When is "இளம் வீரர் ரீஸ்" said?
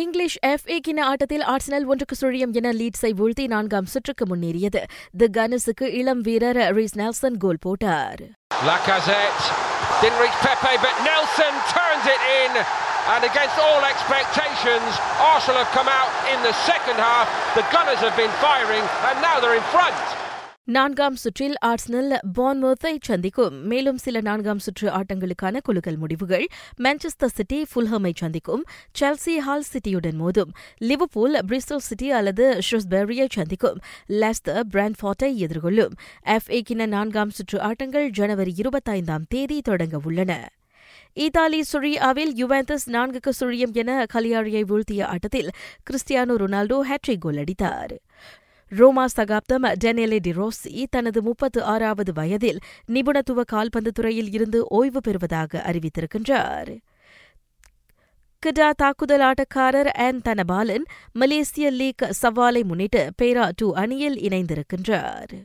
6.00-6.96